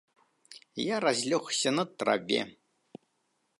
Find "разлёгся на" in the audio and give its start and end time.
1.05-1.83